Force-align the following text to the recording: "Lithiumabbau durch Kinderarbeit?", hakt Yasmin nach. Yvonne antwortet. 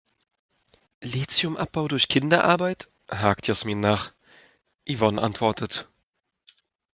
"Lithiumabbau 1.03 1.87
durch 1.87 2.07
Kinderarbeit?", 2.07 2.87
hakt 3.07 3.47
Yasmin 3.47 3.81
nach. 3.81 4.13
Yvonne 4.89 5.21
antwortet. 5.21 5.87